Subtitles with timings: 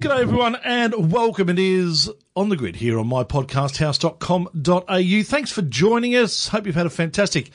[0.00, 1.50] G'day everyone and welcome.
[1.50, 5.22] It is on the grid here on mypodcasthouse.com.au.
[5.22, 6.48] Thanks for joining us.
[6.48, 7.50] Hope you've had a fantastic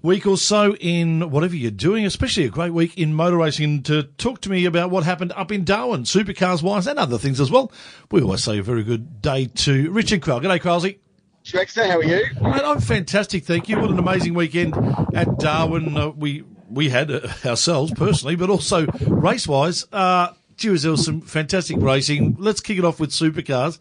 [0.00, 4.04] week or so in whatever you're doing, especially a great week in motor racing to
[4.04, 7.50] talk to me about what happened up in Darwin, supercars wise and other things as
[7.50, 7.70] well.
[8.10, 10.40] We always say a very good day to Richard Craill.
[10.40, 11.00] G'day Crailsy.
[11.44, 12.24] Schmexter, how are you?
[12.40, 13.78] Mate, I'm fantastic, thank you.
[13.78, 14.74] What an amazing weekend
[15.14, 15.94] at Darwin.
[15.94, 19.84] Uh, we we had uh, ourselves personally, but also race wise.
[19.92, 20.28] Uh,
[20.66, 22.36] was some fantastic racing.
[22.38, 23.78] Let's kick it off with supercars.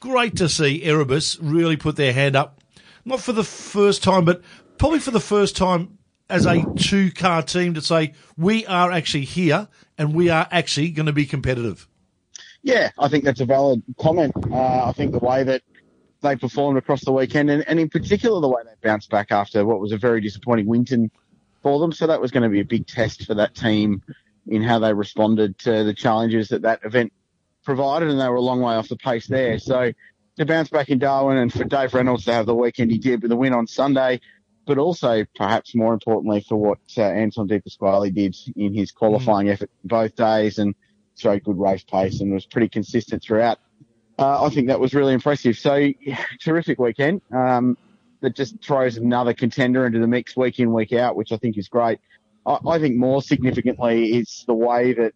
[0.00, 2.60] Great to see Erebus really put their hand up,
[3.04, 4.42] not for the first time, but
[4.78, 5.98] probably for the first time
[6.30, 9.68] as a two car team to say, we are actually here
[9.98, 11.88] and we are actually going to be competitive.
[12.62, 14.32] Yeah, I think that's a valid comment.
[14.50, 15.62] Uh, I think the way that
[16.22, 19.64] they performed across the weekend, and, and in particular the way they bounced back after
[19.66, 21.10] what was a very disappointing Winton
[21.62, 21.92] for them.
[21.92, 24.02] So that was going to be a big test for that team
[24.46, 27.12] in how they responded to the challenges that that event
[27.64, 29.58] provided, and they were a long way off the pace there.
[29.58, 29.92] So
[30.36, 33.22] to bounce back in Darwin and for Dave Reynolds to have the weekend he did
[33.22, 34.20] with the win on Sunday,
[34.66, 39.46] but also perhaps more importantly for what uh, Anton De Pasquale did in his qualifying
[39.46, 39.52] mm.
[39.52, 40.74] effort both days and
[41.16, 43.58] showed good race pace and was pretty consistent throughout
[44.18, 45.56] uh, I think that was really impressive.
[45.56, 47.20] So yeah, terrific weekend.
[47.32, 47.76] Um,
[48.20, 51.58] that just throws another contender into the mix week in, week out, which I think
[51.58, 51.98] is great.
[52.46, 55.12] I, I think more significantly is the way that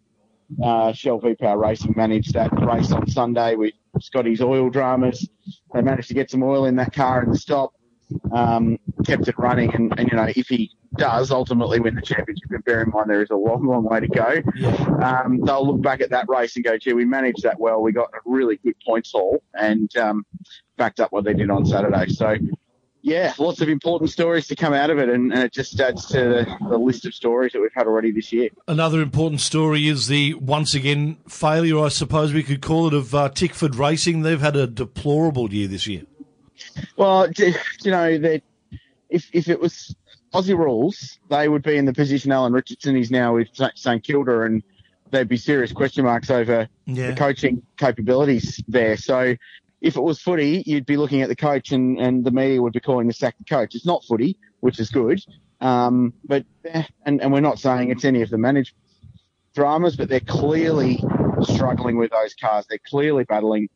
[0.62, 5.28] uh, Shell V Power Racing managed that race on Sunday with Scotty's oil dramas.
[5.74, 7.74] They managed to get some oil in that car the stop,
[8.32, 12.50] um, kept it running, and, and you know if he does ultimately win the championship,
[12.50, 14.42] and bear in mind there is a long, long way to go,
[15.02, 17.82] um, they'll look back at that race and go, gee, we managed that well.
[17.82, 20.24] We got a really good points haul and um,
[20.76, 22.08] backed up what they did on Saturday.
[22.08, 22.36] So,
[23.08, 26.06] yeah, lots of important stories to come out of it, and, and it just adds
[26.06, 28.50] to the, the, list of stories that we've had already this year.
[28.66, 33.14] Another important story is the once again failure, I suppose we could call it, of
[33.14, 34.22] uh, Tickford Racing.
[34.22, 36.02] They've had a deplorable year this year.
[36.96, 38.42] Well, you know, that
[39.08, 39.94] if if it was
[40.34, 44.42] Aussie rules, they would be in the position Alan Richardson is now with St Kilda,
[44.42, 44.62] and
[45.10, 47.10] there'd be serious question marks over yeah.
[47.10, 48.96] the coaching capabilities there.
[48.96, 49.36] So
[49.80, 52.72] if it was footy, you'd be looking at the coach, and, and the media would
[52.72, 53.74] be calling the sack the coach.
[53.74, 55.20] It's not footy, which is good,
[55.60, 58.76] um, but eh, and and we're not saying it's any of the management
[59.54, 61.02] dramas, but they're clearly
[61.42, 62.66] struggling with those cars.
[62.68, 63.68] They're clearly battling.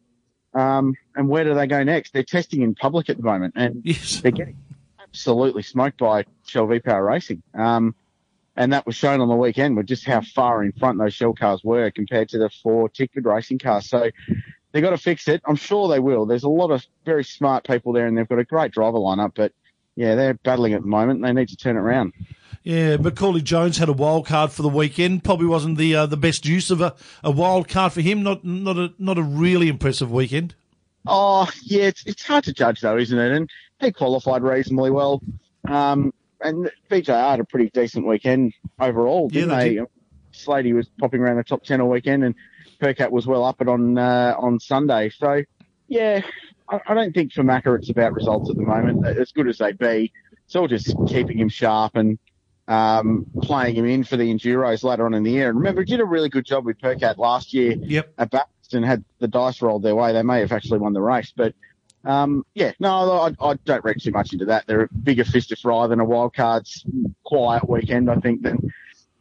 [0.55, 2.13] Um, and where do they go next?
[2.13, 4.21] They're testing in public at the moment, and yes.
[4.21, 4.59] they're getting
[5.01, 7.43] absolutely smoked by Shell V Power Racing.
[7.55, 7.95] Um,
[8.55, 11.35] and that was shown on the weekend with just how far in front those Shell
[11.35, 13.89] cars were compared to the four Tickford racing cars.
[13.89, 14.11] So
[14.73, 15.43] they've got to fix it.
[15.47, 16.27] I'm sure they will.
[16.27, 19.33] There's a lot of very smart people there and they've got a great driver lineup,
[19.35, 19.53] but
[19.95, 21.23] yeah, they're battling at the moment.
[21.23, 22.13] They need to turn it around.
[22.63, 25.25] Yeah, Macauley Jones had a wild card for the weekend.
[25.25, 26.95] Probably wasn't the uh, the best use of a,
[27.25, 28.23] a wild card for him.
[28.23, 30.55] Not not a not a really impressive weekend.
[31.05, 33.33] Oh yeah, it's it's hard to judge though, isn't it?
[33.33, 33.51] And
[33.81, 35.21] he qualified reasonably well.
[35.69, 39.75] Um, and BJR had a pretty decent weekend overall, didn't yeah, they?
[39.75, 39.87] Did.
[40.31, 42.35] Slady was popping around the top ten all weekend, and
[42.83, 45.11] Percat was well up it on uh, on Sunday.
[45.11, 45.43] So,
[45.87, 46.23] yeah,
[46.69, 49.07] I, I, don't think for Macca it's about results at the moment.
[49.07, 50.13] As good as they be,
[50.45, 52.19] it's all just keeping him sharp and
[52.67, 55.49] um, playing him in for the enduros later on in the year.
[55.49, 58.13] And remember, he did a really good job with Percat last year yep.
[58.19, 60.13] at Bathurst had the dice rolled their way.
[60.13, 61.55] They may have actually won the race, but
[62.05, 64.67] um, yeah, no, I, I, don't read too much into that.
[64.67, 66.85] They're a bigger fish to fry than a wildcards
[67.23, 68.73] quiet weekend, I think, than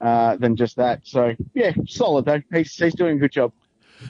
[0.01, 1.01] uh, than just that.
[1.03, 2.41] So yeah, solid though.
[2.53, 3.53] He's he's doing a good job.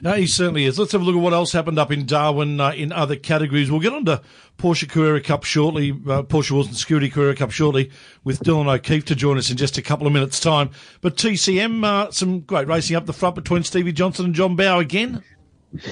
[0.02, 0.80] No, he certainly is.
[0.80, 3.70] Let's have a look at what else happened up in Darwin uh, in other categories.
[3.70, 4.22] We'll get on to
[4.58, 7.92] Porsche Carrera Cup shortly, uh, Porsche Wilson Security Carrera Cup shortly,
[8.24, 10.70] with Dylan O'Keeffe to join us in just a couple of minutes' time.
[11.02, 14.80] But TCM, uh, some great racing up the front between Stevie Johnson and John Bowe
[14.80, 15.22] again.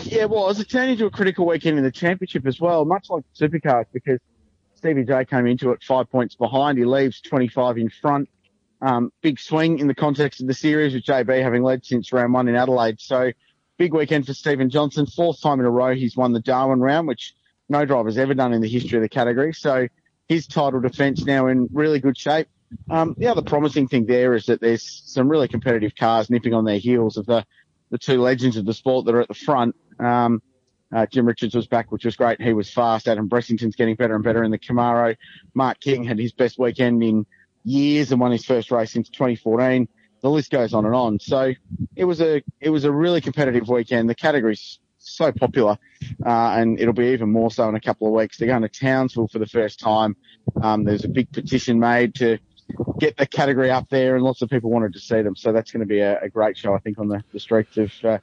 [0.03, 3.23] Yeah, well, it turned into a critical weekend in the championship as well, much like
[3.37, 4.19] the supercars, because
[4.75, 6.77] Stevie J came into it five points behind.
[6.77, 8.29] He leaves 25 in front.
[8.81, 12.33] Um, big swing in the context of the series with JB having led since round
[12.33, 12.99] one in Adelaide.
[12.99, 13.31] So
[13.77, 15.05] big weekend for Steven Johnson.
[15.05, 17.33] Fourth time in a row he's won the Darwin round, which
[17.67, 19.53] no driver's ever done in the history of the category.
[19.53, 19.87] So
[20.27, 22.47] his title defence now in really good shape.
[22.89, 26.65] Um, the other promising thing there is that there's some really competitive cars nipping on
[26.65, 27.45] their heels of the
[27.89, 29.75] the two legends of the sport that are at the front.
[29.99, 30.43] Um,
[30.93, 32.41] uh, Jim Richards was back, which was great.
[32.41, 33.07] He was fast.
[33.07, 35.15] Adam Bressington's getting better and better in the Camaro.
[35.53, 37.25] Mark King had his best weekend in
[37.63, 39.87] years and won his first race since 2014.
[40.21, 41.19] The list goes on and on.
[41.19, 41.53] So
[41.95, 44.09] it was a it was a really competitive weekend.
[44.09, 45.77] The category's so popular,
[46.25, 48.37] uh, and it'll be even more so in a couple of weeks.
[48.37, 50.15] They're going to Townsville for the first time.
[50.61, 52.37] Um, there's a big petition made to
[52.99, 55.35] get the category up there, and lots of people wanted to see them.
[55.35, 57.77] So that's going to be a, a great show, I think, on the, the streets
[57.77, 58.17] of uh,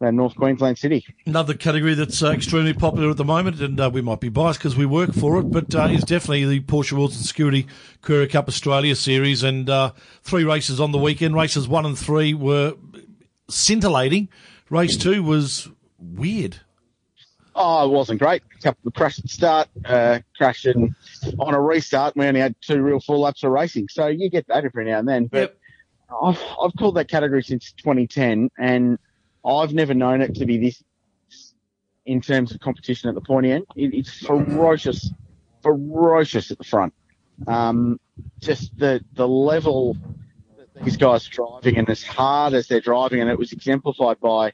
[0.00, 1.04] North Queensland City.
[1.24, 4.58] Another category that's uh, extremely popular at the moment, and uh, we might be biased
[4.58, 7.66] because we work for it, but uh, is definitely the Porsche Wilson Security
[8.02, 11.34] Carrera Cup Australia Series, and uh, three races on the weekend.
[11.34, 12.74] Races one and three were
[13.48, 14.28] scintillating.
[14.70, 16.58] Race two was weird.
[17.54, 18.42] Oh, it wasn't great.
[18.58, 20.94] A Couple of crash at start, uh, crashing
[21.38, 22.14] on a restart.
[22.14, 24.98] We only had two real full laps of racing, so you get that every now
[24.98, 25.26] and then.
[25.26, 25.58] But Yep.
[26.22, 28.98] I've, I've called that category since 2010, and
[29.46, 30.82] I've never known it to be this
[32.04, 33.64] in terms of competition at the pointy end.
[33.76, 35.10] It, it's ferocious,
[35.62, 36.92] ferocious at the front.
[37.46, 38.00] Um,
[38.40, 39.96] just the the level
[40.56, 44.18] that these guys are driving, and as hard as they're driving, and it was exemplified
[44.20, 44.52] by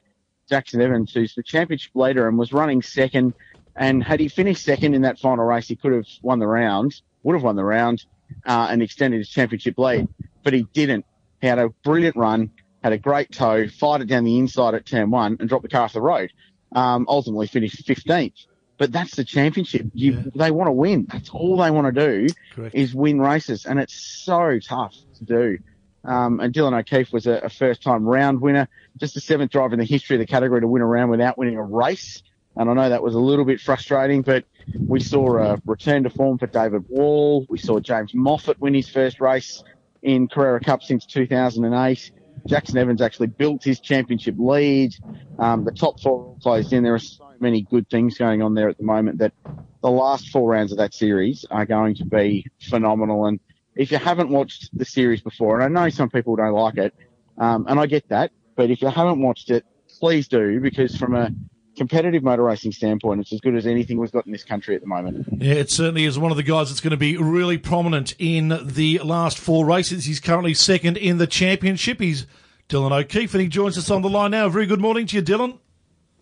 [0.49, 3.33] Jackson Evans, who's the championship leader and was running second.
[3.75, 7.01] And had he finished second in that final race, he could have won the round,
[7.23, 8.05] would have won the round,
[8.45, 10.07] uh, and extended his championship lead.
[10.43, 11.05] But he didn't.
[11.41, 12.51] He had a brilliant run,
[12.83, 15.69] had a great toe, fired it down the inside at turn one, and dropped the
[15.69, 16.31] car off the road.
[16.73, 18.45] Um, ultimately finished 15th.
[18.77, 19.85] But that's the championship.
[19.93, 20.23] You, Yeah.
[20.35, 21.07] They want to win.
[21.11, 22.75] That's all they want to do Correct.
[22.75, 25.57] is win races, and it's so tough to do.
[26.03, 29.79] Um, and Dylan O'Keeffe was a, a first-time round winner, just the seventh driver in
[29.79, 32.23] the history of the category to win a round without winning a race.
[32.57, 34.45] And I know that was a little bit frustrating, but
[34.87, 37.45] we saw a return to form for David Wall.
[37.49, 39.63] We saw James Moffat win his first race
[40.01, 42.11] in Carrera Cup since 2008.
[42.47, 44.93] Jackson Evans actually built his championship lead.
[45.39, 46.83] Um, the top four closed in.
[46.83, 49.33] There are so many good things going on there at the moment that
[49.81, 53.25] the last four rounds of that series are going to be phenomenal.
[53.25, 53.39] And
[53.75, 56.93] if you haven't watched the series before, and I know some people don't like it,
[57.37, 59.65] um, and I get that, but if you haven't watched it,
[59.99, 61.31] please do because from a
[61.75, 64.81] competitive motor racing standpoint, it's as good as anything we've got in this country at
[64.81, 65.27] the moment.
[65.37, 68.59] Yeah, it certainly is one of the guys that's going to be really prominent in
[68.63, 70.05] the last four races.
[70.05, 71.99] He's currently second in the championship.
[71.99, 72.27] He's
[72.69, 74.49] Dylan O'Keeffe, and he joins us on the line now.
[74.49, 75.59] Very good morning to you, Dylan.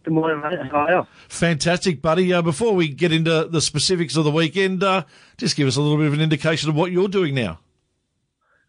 [0.03, 0.59] Good morning, mate.
[0.71, 1.07] How are you?
[1.29, 2.33] Fantastic, buddy.
[2.33, 5.03] Uh, before we get into the specifics of the weekend, uh,
[5.37, 7.59] just give us a little bit of an indication of what you're doing now.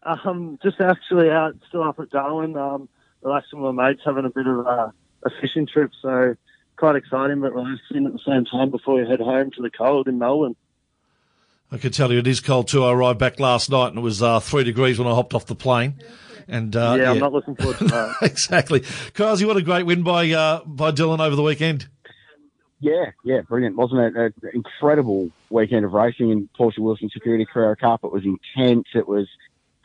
[0.03, 2.87] Um, just actually out, still up at Darwin, um,
[3.21, 4.93] relaxing with my mates, having a bit of a,
[5.25, 5.91] a fishing trip.
[6.01, 6.35] So
[6.83, 10.05] quite exciting, but relaxing at the same time before we head home to the cold
[10.09, 10.53] in Melbourne.
[11.71, 12.83] I can tell you it is cold too.
[12.83, 15.45] I arrived back last night and it was uh, three degrees when I hopped off
[15.45, 16.03] the plane.
[16.45, 18.15] And uh, yeah, I'm not looking forward to that.
[18.21, 18.83] exactly.
[19.13, 21.87] Kazi, what a great win by uh, by Dylan over the weekend.
[22.81, 24.17] Yeah, yeah, brilliant, wasn't it?
[24.17, 28.03] An incredible weekend of racing in Porsche Wilson Security Carrera Cup.
[28.03, 28.87] It was intense.
[28.93, 29.29] It was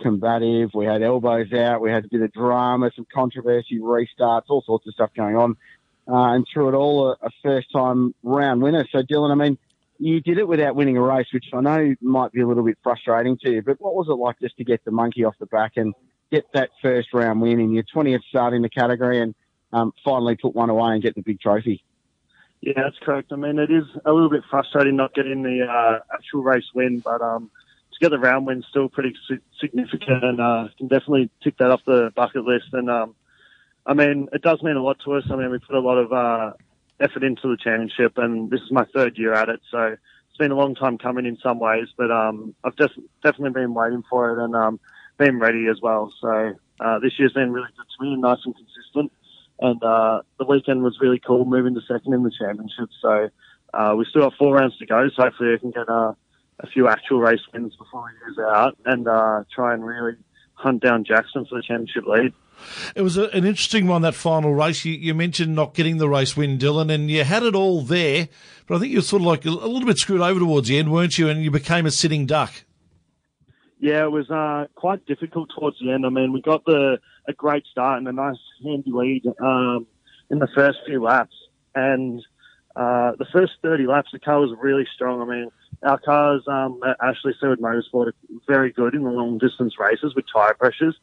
[0.00, 0.70] combative.
[0.74, 1.80] We had elbows out.
[1.80, 5.56] We had a bit of drama, some controversy, restarts, all sorts of stuff going on.
[6.08, 8.86] Uh, and through it all, a, a first-time round winner.
[8.90, 9.58] So, Dylan, I mean,
[9.98, 12.78] you did it without winning a race, which I know might be a little bit
[12.82, 13.62] frustrating to you.
[13.62, 15.94] But what was it like just to get the monkey off the back and
[16.30, 19.34] get that first round win in your 20th start in the category and
[19.72, 21.84] um, finally put one away and get the big trophy?
[22.60, 23.32] Yeah, that's correct.
[23.32, 27.00] I mean, it is a little bit frustrating not getting the uh, actual race win,
[27.00, 27.50] but um,
[27.92, 29.14] to get the round win still pretty
[29.60, 32.66] significant, and uh, can definitely tick that off the bucket list.
[32.72, 33.14] And um,
[33.88, 35.24] I mean, it does mean a lot to us.
[35.30, 36.52] I mean, we put a lot of uh,
[37.00, 39.96] effort into the championship, and this is my third year at it, so
[40.28, 41.88] it's been a long time coming in some ways.
[41.96, 42.92] But um, I've def-
[43.22, 44.78] definitely been waiting for it and um,
[45.16, 46.12] been ready as well.
[46.20, 49.10] So uh, this year's been really good to me, nice and consistent.
[49.58, 52.90] And uh, the weekend was really cool, moving to second in the championship.
[53.00, 53.30] So
[53.72, 55.08] uh, we still have four rounds to go.
[55.16, 56.12] So hopefully we can get uh,
[56.60, 60.12] a few actual race wins before we year's out and uh, try and really
[60.52, 62.34] hunt down Jackson for the championship lead.
[62.94, 64.84] It was a, an interesting one, that final race.
[64.84, 68.28] You, you mentioned not getting the race win, Dylan, and you had it all there,
[68.66, 70.78] but I think you were sort of like a, little bit screwed over towards the
[70.78, 71.28] end, weren't you?
[71.28, 72.64] And you became a sitting duck.
[73.80, 76.04] Yeah, it was uh, quite difficult towards the end.
[76.04, 76.98] I mean, we got the
[77.28, 79.86] a great start and a nice handy lead um,
[80.30, 81.34] in the first few laps,
[81.74, 82.20] and
[82.74, 85.20] uh, the first 30 laps, the car was really strong.
[85.20, 85.50] I mean,
[85.82, 88.14] our cars um, at Ashley Seward Motorsport are
[88.46, 90.96] very good in the long distance races with tyre pressures.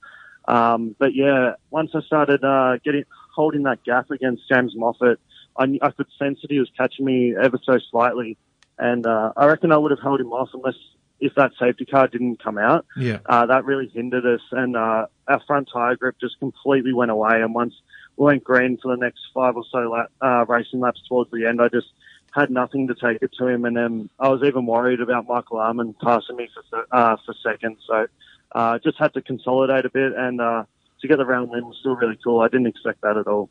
[0.47, 3.03] Um, but yeah, once I started uh, getting
[3.35, 5.19] holding that gap against James Moffat,
[5.57, 8.37] I, I could sense that he was catching me ever so slightly,
[8.77, 10.75] and uh, I reckon I would have held him off unless
[11.19, 13.19] if that safety car didn't come out Yeah.
[13.25, 17.41] uh, that really hindered us, and uh, our front tire grip just completely went away.
[17.41, 17.73] And once
[18.17, 21.45] we went green for the next five or so lap, uh, racing laps towards the
[21.45, 21.87] end, I just
[22.33, 25.57] had nothing to take it to him, and then I was even worried about Michael
[25.59, 27.77] Almond passing me for th- uh, for second.
[27.87, 28.07] So
[28.55, 30.63] uh, just had to consolidate a bit, and uh,
[31.01, 32.39] to get the round win was still really cool.
[32.39, 33.49] I didn't expect that at all.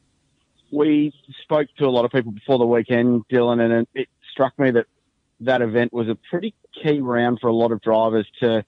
[0.73, 4.73] we spoke to a lot of people before the weekend, Dylan, and it, struck me
[4.73, 4.87] that
[5.41, 8.65] that event was a pretty key round for a lot of drivers to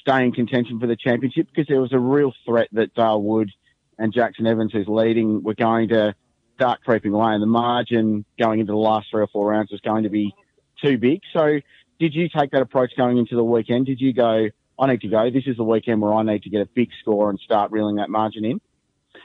[0.00, 3.50] stay in contention for the championship because there was a real threat that Dale Wood
[3.98, 6.14] and Jackson Evans, who's leading, were going to
[6.54, 9.80] start creeping away, and the margin going into the last three or four rounds was
[9.80, 10.34] going to be
[10.82, 11.20] too big.
[11.32, 11.60] So,
[12.00, 13.86] did you take that approach going into the weekend?
[13.86, 14.48] Did you go,
[14.78, 16.90] I need to go, this is the weekend where I need to get a big
[17.00, 18.60] score and start reeling that margin in?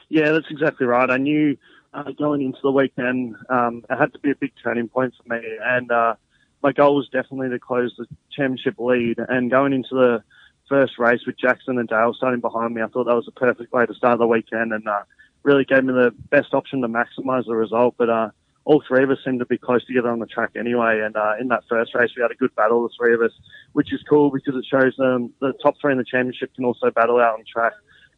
[0.08, 1.08] Yeah, that's exactly right.
[1.08, 1.56] I knew
[1.92, 5.34] uh, going into the weekend, um, it had to be a big turning point for
[5.34, 6.14] me, and uh,
[6.62, 9.18] my goal was definitely to close the championship lead.
[9.28, 10.22] And going into the
[10.68, 13.72] first race with Jackson and Dale starting behind me, I thought that was the perfect
[13.72, 15.02] way to start the weekend, and uh,
[15.42, 17.94] really gave me the best option to maximise the result.
[17.96, 18.30] But uh,
[18.64, 21.00] all three of us seemed to be close together on the track anyway.
[21.04, 23.32] And uh, in that first race, we had a good battle, the three of us,
[23.72, 26.90] which is cool because it shows um, the top three in the championship can also
[26.90, 27.74] battle out on track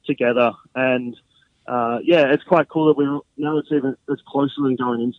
[0.07, 0.53] together.
[0.75, 1.17] And
[1.67, 3.05] uh, yeah, it's quite cool that we
[3.37, 5.15] now it's even it's closer than going in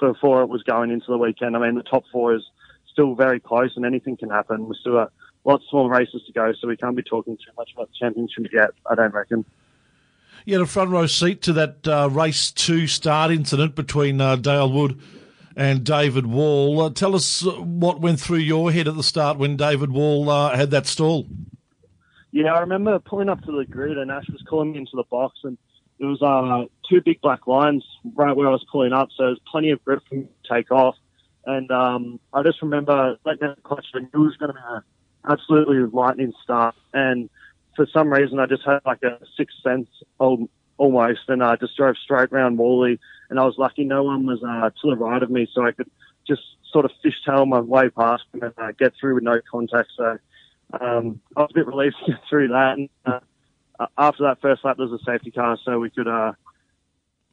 [0.00, 1.56] before it was going into the weekend.
[1.56, 2.42] I mean, the top four is
[2.90, 4.68] still very close, and anything can happen.
[4.68, 5.12] We still got
[5.44, 8.46] lots more races to go, so we can't be talking too much about the championship
[8.52, 8.70] yet.
[8.90, 9.44] I don't reckon.
[10.44, 14.36] You had a front row seat to that uh, race two start incident between uh,
[14.36, 15.00] Dale Wood
[15.54, 16.80] and David Wall.
[16.80, 20.56] Uh, tell us what went through your head at the start when David Wall uh,
[20.56, 21.26] had that stall.
[22.32, 25.04] Yeah, I remember pulling up to the grid and Ash was calling me into the
[25.04, 25.56] box and
[26.00, 27.84] there was uh, two big black lines
[28.16, 30.54] right where I was pulling up, so there was plenty of grip for me to
[30.54, 30.96] take off.
[31.46, 34.60] And um, I just remember letting down the clutch and it was going to be
[34.68, 34.82] an
[35.30, 36.74] absolutely lightning start.
[36.92, 37.30] And
[37.76, 39.88] for some reason, I just had like a sixth sense
[40.18, 42.98] almost, and I just drove straight round Wally.
[43.30, 45.72] And I was lucky no one was uh, to the right of me, so I
[45.72, 45.90] could
[46.26, 49.90] just sort of fishtail my way past him and uh, get through with no contact.
[49.96, 50.18] So
[50.80, 52.78] um, I was a bit relieved to get through that.
[52.78, 53.20] And, uh,
[53.98, 56.32] after that first lap, there was a safety car, so we could uh,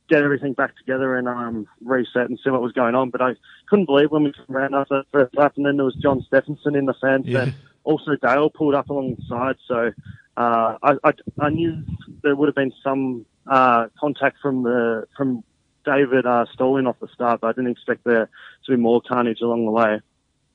[0.09, 3.09] get everything back together and um, reset and see what was going on.
[3.09, 3.35] But I
[3.69, 6.77] couldn't believe when we ran after that first lap, and then there was John Steffensen
[6.77, 7.43] in the fence, yeah.
[7.43, 7.53] and
[7.83, 9.57] also Dale pulled up alongside.
[9.67, 9.91] So
[10.37, 11.83] uh, I, I, I, knew
[12.23, 15.43] there would have been some uh, contact from the from
[15.85, 18.29] David uh, stalling off the start, but I didn't expect there
[18.65, 20.01] to be more carnage along the way.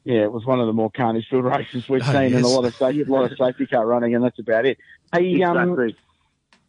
[0.04, 2.34] Yeah, it was one of the more carnage-filled races we've oh, seen, yes.
[2.34, 4.78] and a lot of safety, a lot of safety car running, and that's about it.
[5.12, 5.86] Hey, um, exactly.
[5.86, 5.96] um,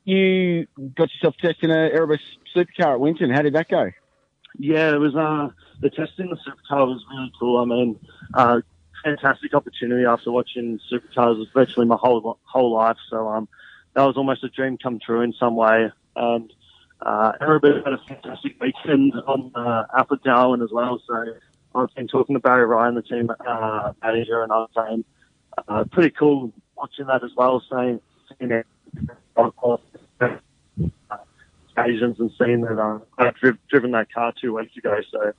[0.06, 2.22] you got yourself testing an Erebus
[2.56, 3.30] supercar at Winton.
[3.30, 3.92] How did that go?
[4.58, 5.16] Yeah, it was.
[5.16, 5.50] Uh,
[5.82, 7.58] the testing the supercar was really cool.
[7.58, 8.00] I mean,
[8.34, 8.62] uh,
[9.06, 12.98] fantastic opportunity after watching supercars virtually my whole whole life.
[13.10, 13.48] So um,
[13.94, 15.92] that was almost a dream come true in some way.
[16.16, 16.52] And
[17.02, 21.00] uh, Erebus had a fantastic weekend on uh, Alfred Darwin as well.
[21.08, 21.36] So
[21.76, 25.06] I've been talking to Barry Ryan, the team uh, manager, and I was saying,
[25.68, 28.02] uh, pretty cool watching that as well, saying,
[28.40, 28.66] seeing it
[31.78, 33.36] occasions and seeing that uh, I've
[33.70, 35.34] driven that car two weeks ago, so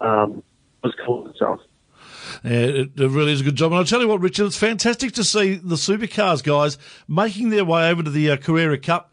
[0.00, 0.42] um,
[0.82, 1.60] it was cool itself.
[2.42, 3.72] It, it, really is a good job.
[3.72, 7.64] And I'll tell you what, Richard, it's fantastic to see the supercars guys making their
[7.64, 9.12] way over to the uh, Carrera Cup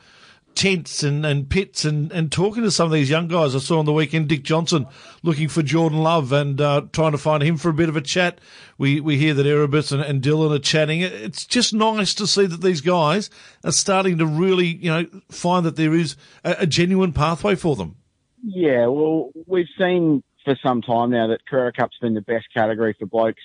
[0.57, 3.55] tents and, and pits and, and talking to some of these young guys.
[3.55, 4.87] I saw on the weekend Dick Johnson
[5.21, 8.01] looking for Jordan Love and uh, trying to find him for a bit of a
[8.01, 8.41] chat.
[8.77, 11.01] We we hear that Erebus and, and Dylan are chatting.
[11.01, 13.29] It's just nice to see that these guys
[13.63, 17.75] are starting to really, you know, find that there is a, a genuine pathway for
[17.75, 17.97] them.
[18.43, 22.95] Yeah, well, we've seen for some time now that Carrera Cup's been the best category
[22.97, 23.41] for blokes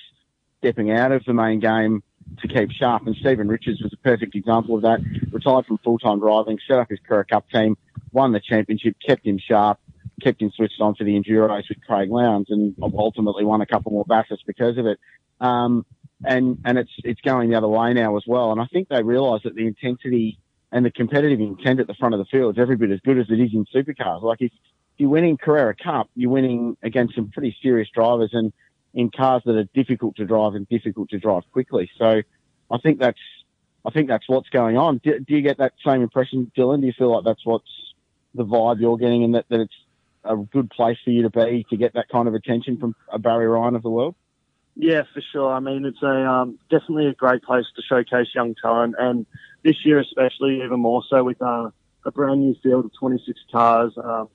[0.58, 2.00] stepping out of the main game
[2.40, 3.04] to keep sharp.
[3.04, 5.00] And Steven Richards was a perfect example of that.
[5.32, 7.76] Retired from full-time driving, set up his Carrera Cup team,
[8.12, 9.80] won the championship, kept him sharp,
[10.22, 13.90] kept him switched on for the Enduros with Craig Lowndes, and ultimately won a couple
[13.90, 15.00] more Bathursts because of it.
[15.40, 15.84] Um,
[16.24, 18.52] and and it's it's going the other way now as well.
[18.52, 20.38] And I think they realise that the intensity
[20.70, 23.18] and the competitive intent at the front of the field is every bit as good
[23.18, 24.22] as it is in supercars.
[24.22, 24.52] Like if
[25.02, 28.52] you're winning Carrera Cup, you're winning against some pretty serious drivers, and
[28.94, 31.90] in cars that are difficult to drive and difficult to drive quickly.
[31.98, 32.22] So
[32.70, 33.18] I think that's
[33.84, 34.98] I think that's what's going on.
[34.98, 36.82] Do, do, you get that same impression, Dylan?
[36.82, 37.66] Do you feel like that's what's
[38.32, 39.74] the vibe you're getting, and that, that it's
[40.22, 43.18] a good place for you to be to get that kind of attention from a
[43.18, 44.14] Barry Ryan of the world?
[44.76, 45.52] Yeah, for sure.
[45.52, 49.26] I mean, it's a um, definitely a great place to showcase young talent, and
[49.64, 51.70] this year especially even more so with uh,
[52.04, 54.26] a brand new field of 26 cars, uh,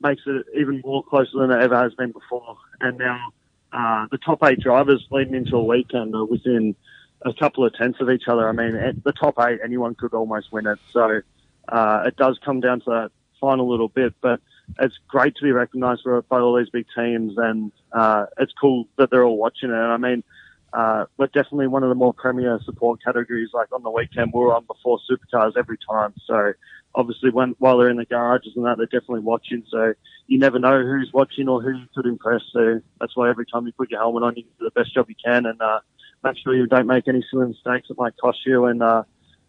[0.00, 2.56] makes it even more closer than it ever has been before.
[2.80, 3.32] And now
[3.72, 6.76] uh, the top eight drivers leading into a weekend are within
[7.22, 8.48] a couple of tenths of each other.
[8.48, 10.78] I mean, the top eight, anyone could almost win it.
[10.92, 11.22] So
[11.68, 14.40] uh, it does come down to that final little bit, but
[14.78, 19.10] it's great to be recognised by all these big teams, and uh, it's cool that
[19.10, 19.74] they're all watching it.
[19.74, 20.24] And I mean,
[20.72, 23.50] uh, we're definitely one of the more premier support categories.
[23.52, 26.14] Like on the weekend, we're on before supercars every time.
[26.26, 26.52] So
[26.94, 29.64] obviously, when while they're in the garages and that, they're definitely watching.
[29.70, 29.94] So
[30.26, 32.42] you never know who's watching or who you could impress.
[32.52, 35.08] So that's why every time you put your helmet on, you do the best job
[35.08, 35.80] you can and uh,
[36.22, 39.02] make sure you don't make any silly mistakes that might cost you and uh,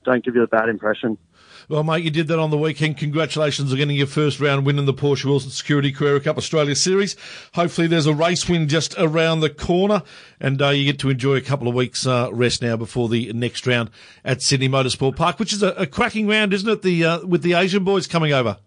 [0.04, 1.18] don't give you a bad impression.
[1.68, 2.98] Well, mate, you did that on the weekend.
[2.98, 6.76] Congratulations on getting your first round win in the Porsche Wilson Security Carrera Cup Australia
[6.76, 7.16] Series.
[7.56, 10.04] Hopefully, there's a race win just around the corner,
[10.40, 13.34] and uh, you get to enjoy a couple of weeks uh, rest now before the
[13.34, 13.90] next round
[14.24, 16.84] at Sydney Motorsport Park, which is a, a cracking round, isn't it?
[16.84, 18.58] The uh, with the Asian boys coming over.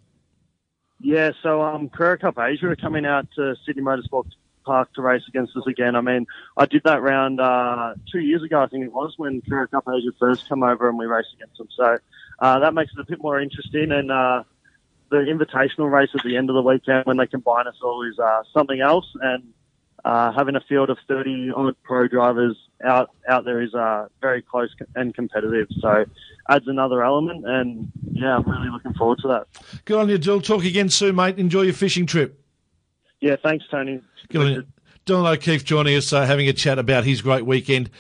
[1.01, 4.27] Yeah, so um, Carrera Cup Asia are coming out to Sydney Motorsport
[4.65, 5.95] Park to race against us again.
[5.95, 6.27] I mean,
[6.57, 9.85] I did that round uh, two years ago, I think it was, when Carrera Cup
[9.89, 11.69] Asia first come over and we raced against them.
[11.77, 11.99] So
[12.39, 13.91] uh, that makes it a bit more interesting.
[13.91, 14.45] And uh,
[15.11, 18.19] the invitational race at the end of the weekend when they combine us all is
[18.19, 19.07] uh, something else.
[19.21, 19.53] And
[20.05, 24.43] uh, having a field of 30 odd pro drivers out out there is uh, very
[24.43, 25.67] close and competitive.
[25.81, 26.05] So
[26.49, 27.47] adds another element.
[27.47, 29.83] And yeah, I'm really looking forward to that.
[29.85, 30.41] Good on you, Dill.
[30.41, 31.39] Talk again soon, mate.
[31.39, 32.41] Enjoy your fishing trip.
[33.21, 34.01] Yeah, thanks, Tony.
[34.29, 34.67] Good on you.
[35.05, 37.91] Dylan O'Keeffe joining us, uh, having a chat about his great weekend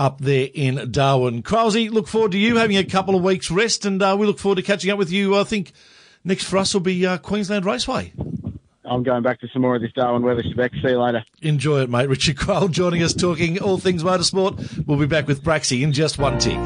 [0.00, 1.42] up there in Darwin.
[1.42, 4.38] Kralsey, look forward to you having a couple of weeks rest, and uh, we look
[4.38, 5.36] forward to catching up with you.
[5.36, 5.72] I think
[6.24, 8.14] next for us will be uh, Queensland Raceway.
[8.86, 10.72] I'm going back to some more of this Darwin weather, Shebeck.
[10.82, 11.22] See you later.
[11.42, 12.08] Enjoy it, mate.
[12.08, 14.86] Richard Craill joining us, talking all things motorsport.
[14.86, 16.58] We'll be back with Braxy in just one tick.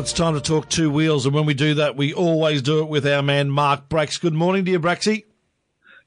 [0.00, 2.88] It's time to talk two wheels, and when we do that, we always do it
[2.88, 4.20] with our man Mark Brax.
[4.20, 5.24] Good morning to you, Braxy.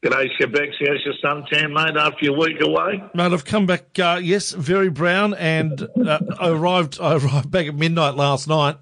[0.03, 0.73] G'day, Shebex.
[0.79, 3.03] How's your suntan, mate, after your week away?
[3.15, 7.67] Mate, I've come back, uh, yes, very brown, and uh, I arrived I arrived back
[7.67, 8.77] at midnight last night,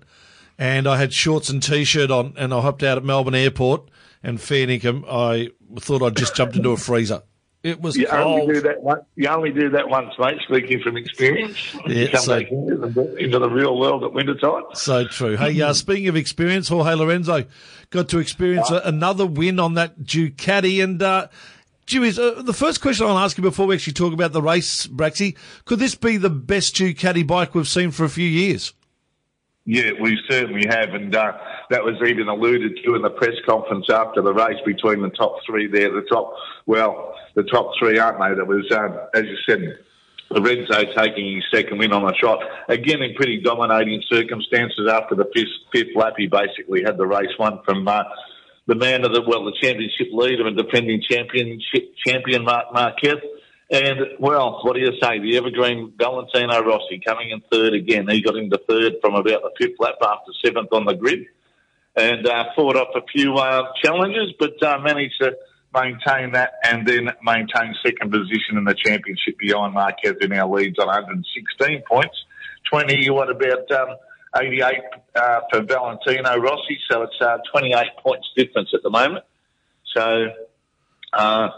[0.58, 3.90] and I had shorts and t-shirt on, and I hopped out at Melbourne Airport,
[4.22, 7.24] and fair income, I thought I'd just jumped into a freezer.
[7.64, 8.42] It was You cold.
[8.42, 9.00] only do that one.
[9.16, 10.40] You only do that once, mate.
[10.48, 14.64] Speaking from experience, Yeah, come so- back into the, into the real world at wintertime.
[14.74, 15.36] So true.
[15.36, 17.46] Hey, uh, speaking of experience, Jorge Lorenzo
[17.90, 20.84] got to experience a, another win on that Ducati.
[20.84, 24.42] And, uh, uh, the first question I'll ask you before we actually talk about the
[24.42, 25.36] race, Braxy,
[25.66, 28.74] could this be the best Ducati bike we've seen for a few years?
[29.70, 31.34] Yeah, we certainly have, and uh,
[31.72, 35.40] that was even alluded to in the press conference after the race between the top
[35.46, 35.92] three there.
[35.92, 36.34] The top,
[36.66, 38.34] well, the top three, aren't they?
[38.40, 39.80] That was, um, as you said,
[40.30, 42.40] Lorenzo taking his second win on the trot.
[42.70, 47.36] Again, in pretty dominating circumstances after the fifth, fifth lap, he basically had the race
[47.38, 48.04] won from uh,
[48.68, 53.20] the man of the, well, the championship leader and defending championship champion, Marc Marquez.
[53.70, 55.20] And, well, what do you say?
[55.20, 58.08] The evergreen Valentino Rossi coming in third again.
[58.10, 61.26] He got into third from about the fifth lap after seventh on the grid
[61.96, 65.36] and uh, fought off a few uh, challenges, but uh, managed to
[65.74, 70.80] maintain that and then maintain second position in the championship behind Marquez in our leads
[70.80, 72.16] on 116 points.
[72.72, 73.98] 20, you what about um,
[74.36, 74.82] 88
[75.16, 76.78] uh, for Valentino Rossi?
[76.90, 79.26] So it's uh, 28 points difference at the moment.
[79.96, 80.28] So
[81.14, 81.50] uh,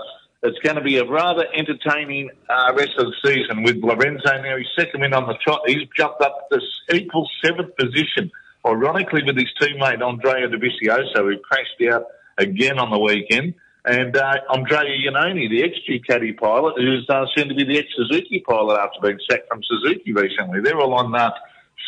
[0.41, 4.55] it's going to be a rather entertaining uh, rest of the season with Lorenzo now.
[4.57, 5.61] He's second win on the trot.
[5.67, 6.59] He's jumped up to
[6.95, 8.31] equal seventh position,
[8.65, 12.05] ironically, with his teammate Andrea Dovizioso, who crashed out
[12.37, 13.55] again on the weekend.
[13.85, 18.77] And uh, Andrea Iannone, the ex-Ducati pilot, who's uh, soon to be the ex-Suzuki pilot
[18.77, 20.61] after being sacked from Suzuki recently.
[20.61, 21.31] They're all on uh,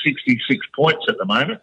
[0.06, 1.62] 66 points at the moment.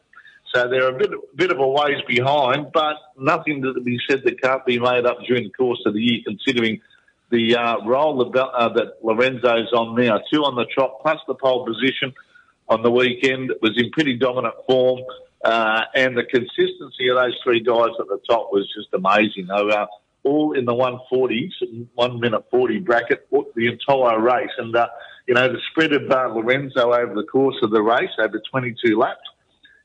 [0.55, 4.41] So they're a bit, bit of a ways behind, but nothing to be said that
[4.41, 6.81] can't be made up during the course of the year, considering
[7.31, 10.21] the uh, role that, uh, that Lorenzo's on now.
[10.33, 12.15] Two on the trot, plus the pole position
[12.69, 15.01] on the weekend, was in pretty dominant form.
[15.45, 19.47] Uh, and the consistency of those three guys at the top was just amazing.
[19.47, 19.87] They were
[20.25, 24.51] all in the 140s, one minute 40 bracket, the entire race.
[24.59, 24.89] And, uh,
[25.27, 28.99] you know, the spread of uh, Lorenzo over the course of the race, over 22
[28.99, 29.21] laps,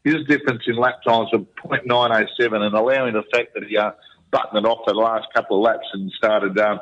[0.04, 2.28] his difference in lap times of 0.907
[2.62, 3.92] and allowing the fact that he uh,
[4.32, 6.80] buttoned it off the last couple of laps and started um,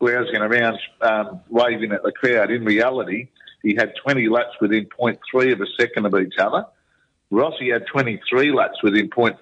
[0.00, 2.50] grousing around, um, waving at the crowd.
[2.50, 3.28] In reality,
[3.62, 6.66] he had 20 laps within 0.3 of a second of each other.
[7.30, 9.32] Rossi had 23 laps within 0.55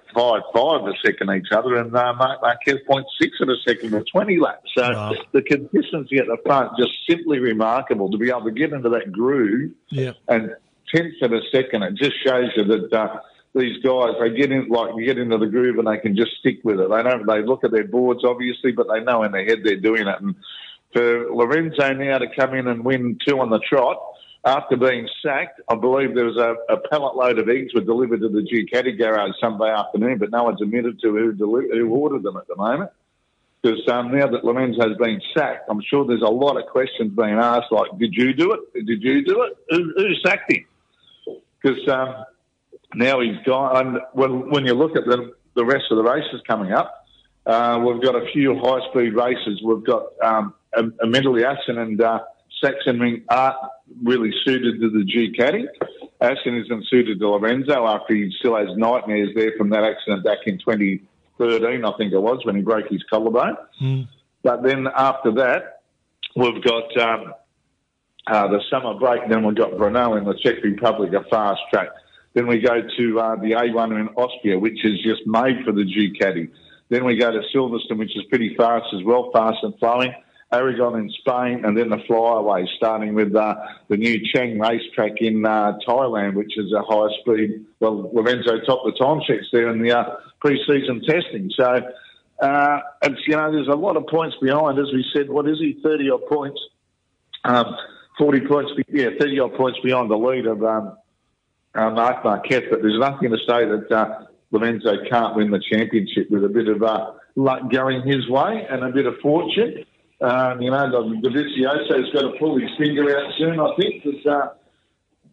[0.55, 3.03] of a second each other, and uh, Marc Marquez 0.6
[3.41, 4.71] of a second of 20 laps.
[4.75, 5.13] So Wow.
[5.31, 9.11] the consistency at the front just simply remarkable to be able to get into that
[9.11, 10.13] groove Yeah.
[10.27, 10.55] and
[10.93, 11.83] tenths of a second.
[11.83, 13.19] It just shows you that uh,
[13.55, 16.59] these guys they get in like get into the groove and they can just stick
[16.63, 16.89] with it.
[16.89, 17.25] They don't.
[17.25, 20.21] They look at their boards obviously, but they know in their head they're doing it.
[20.21, 20.35] And
[20.93, 23.97] for Lorenzo now to come in and win two on the trot
[24.45, 28.21] after being sacked, I believe there was a, a pallet load of eggs were delivered
[28.21, 32.23] to the Ducati garage Sunday afternoon, but no one's admitted to who deli- who ordered
[32.23, 32.91] them at the moment.
[33.61, 37.35] Because um, now that Lorenzo's been sacked, I'm sure there's a lot of questions being
[37.35, 38.85] asked, like, did you do it?
[38.85, 39.57] Did you do it?
[39.69, 40.65] Who, who sacked him?
[41.63, 42.25] Because um,
[42.93, 43.77] now he's gone.
[43.77, 46.99] And when, when you look at the, the rest of the races coming up,
[47.45, 49.61] Uh, we've got a few high speed races.
[49.63, 52.19] We've got um, a, a medley Assen and uh,
[52.63, 53.57] Sachsenring aren't
[54.01, 55.65] really suited to the Ducati.
[56.21, 60.39] Assen isn't suited to Lorenzo after he still has nightmares there from that accident back
[60.45, 63.57] in 2013, I think it was, when he broke his collarbone.
[64.41, 65.81] But then after that,
[66.35, 67.33] we've got um,
[68.27, 69.27] uh, the summer break.
[69.29, 71.89] Then we've got Brno in the Czech Republic, a fast track.
[72.33, 75.85] Then we go to uh, the A1 in Austria, which is just made for the
[76.19, 76.49] Caddy.
[76.89, 80.13] Then we go to Silverstone, which is pretty fast as well, fast and flowing.
[80.51, 83.55] Aragon in Spain, and then the flyaway, starting with uh,
[83.87, 87.65] the new Chang racetrack in uh, Thailand, which is a high speed.
[87.79, 91.49] Well, Lorenzo topped the time checks there in the uh, pre-season testing.
[91.57, 91.81] So
[92.39, 94.77] uh, it's you know there's a lot of points behind.
[94.77, 95.79] As we said, what is he?
[95.81, 96.61] Thirty odd points.
[97.43, 97.75] Um,
[98.17, 100.97] Forty points, yeah, thirty odd points behind the lead of um,
[101.73, 102.63] uh, Marc Marquez.
[102.69, 106.67] But there's nothing to say that uh, Lorenzo can't win the championship with a bit
[106.67, 109.85] of uh, luck going his way and a bit of fortune.
[110.21, 110.77] Um, you know,
[111.21, 114.53] Dovizioso's got to pull his finger out soon, I think, because uh,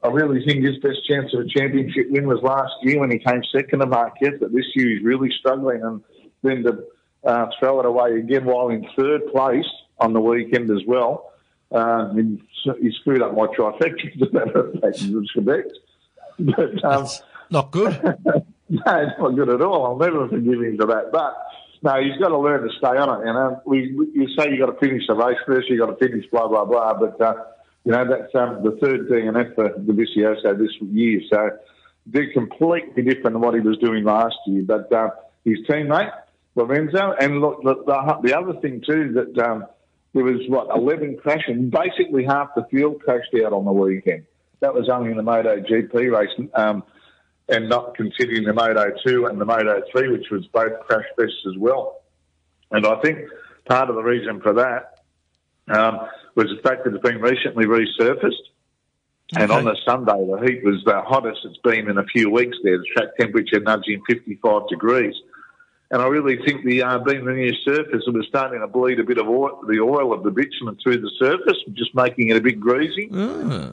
[0.02, 3.18] I really think his best chance of a championship win was last year when he
[3.18, 5.82] came second to Marquez, but this year he's really struggling.
[5.82, 6.02] And
[6.42, 6.84] then to
[7.24, 9.66] uh, throw it away again while in third place
[9.98, 11.32] on the weekend as well,
[11.72, 12.42] uh, he,
[12.80, 15.72] he screwed up my trifecta, as a matter of fact.
[16.38, 17.06] But um,
[17.50, 17.92] Not good.
[18.68, 19.87] no, it's not good at all.
[19.87, 21.11] I'll never forgive him for that.
[21.12, 21.37] But
[21.83, 23.26] no, he's got to learn to stay on it.
[23.26, 25.98] You know, we, we you say you got to finish the race first, you got
[25.98, 26.98] to finish blah blah blah.
[26.98, 27.35] But uh,
[27.85, 31.50] you know that's um, the third DNF for Dovizioso this year, so
[32.06, 34.62] they're completely different than what he was doing last year.
[34.66, 35.11] But uh,
[35.44, 36.12] his teammate
[36.54, 39.66] Lorenzo, and look, the, the, the other thing too that um,
[40.14, 44.24] there was what eleven crashing, basically half the field crashed out on the weekend.
[44.60, 46.48] That was only in the Moto GP race.
[46.54, 46.82] Um,
[47.50, 51.44] and not considering the Moto 2 and the Moto 3, which was both crash tests
[51.48, 52.02] as well.
[52.70, 53.18] And I think
[53.68, 55.00] part of the reason for that
[55.68, 58.46] um, was the fact that it's been recently resurfaced.
[59.36, 62.56] And on the Sunday, the heat was the hottest it's been in a few weeks
[62.64, 62.78] there.
[62.78, 65.14] The track temperature nudging 55 degrees.
[65.92, 69.00] And I really think the uh, being the new surface, it was starting to bleed
[69.00, 72.37] a bit of oil, the oil of the bitumen through the surface, just making it
[72.37, 73.09] a bit greasy.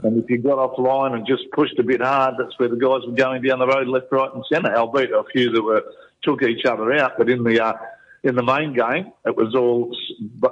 [0.04, 3.02] And if you got offline and just pushed a bit hard, that's where the guys
[3.06, 4.76] were going down the road, left, right, and centre.
[4.76, 5.84] Albeit a few that were
[6.24, 7.74] took each other out, but in the uh,
[8.24, 9.96] in the main game, it was all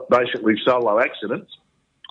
[0.10, 1.52] basically solo accidents.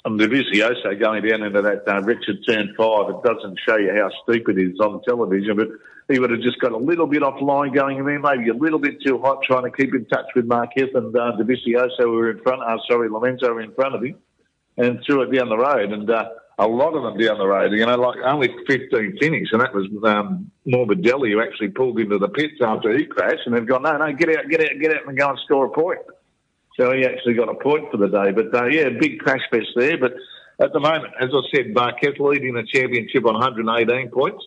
[0.05, 4.11] And Dovizioso going down into that uh, Richard turn five, it doesn't show you how
[4.25, 5.69] steep it is on television, but
[6.09, 8.79] he would have just got a little bit offline going in there, maybe a little
[8.79, 12.41] bit too hot, trying to keep in touch with Marquez and uh, who were in
[12.41, 14.17] front, uh, sorry, Lorenzo were in front of him
[14.77, 15.93] and threw it down the road.
[15.93, 19.49] And uh, a lot of them down the road, you know, like only 15 finish.
[19.53, 23.47] And that was um, Morbidelli who actually pulled into the pits after he crashed.
[23.47, 25.67] And they've gone, no, no, get out, get out, get out and go and score
[25.67, 26.01] a point.
[26.79, 28.33] So he actually got a point for the day.
[28.33, 29.97] But uh, yeah, big crash fest there.
[29.97, 30.15] But
[30.61, 34.45] at the moment, as I said, Marquez leading the championship on 118 points.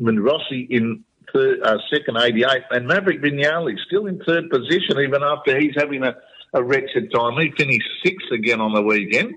[0.00, 2.62] Rossi in third, uh, second, 88.
[2.70, 6.16] And Maverick Viñales still in third position, even after he's having a,
[6.54, 7.38] a wretched time.
[7.38, 9.34] He finished sixth again on the weekend.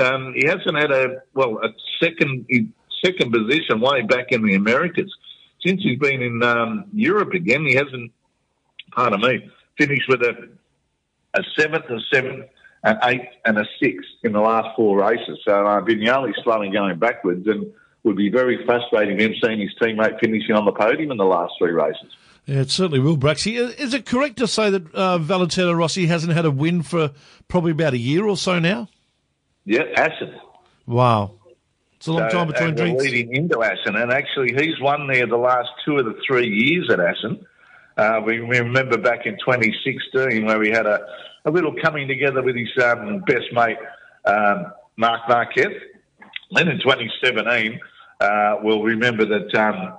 [0.00, 1.70] Um, he hasn't had a well a
[2.02, 2.46] second
[3.04, 5.12] second position way back in the Americas
[5.64, 7.64] since he's been in um, Europe again.
[7.66, 8.12] He hasn't,
[8.92, 10.48] pardon me, finished with a
[11.34, 12.46] a seventh, a seventh,
[12.84, 15.38] an eighth, and a sixth in the last four races.
[15.46, 17.72] So uh, Viñales's slowly going backwards, and
[18.04, 21.52] would be very frustrating him seeing his teammate finishing on the podium in the last
[21.58, 22.06] three races.
[22.46, 23.56] Yeah, it certainly will, Braxy.
[23.56, 27.10] Is it correct to say that uh, Valentino Rossi hasn't had a win for
[27.48, 28.88] probably about a year or so now?
[29.66, 30.34] Yeah, Assen.
[30.86, 31.34] Wow.
[31.98, 33.02] It's a long So, time between and drinks.
[33.04, 36.88] leading into Assen, and actually he's won there the last two of the three years
[36.90, 37.44] at Assen.
[37.98, 41.00] Uh, we, remember back in 2016 where we had a,
[41.44, 43.76] a little coming together with his um, best mate,
[44.24, 45.66] um, Marc Marquez.
[46.50, 47.80] Then in 2017,
[48.20, 49.98] uh, we'll remember that um,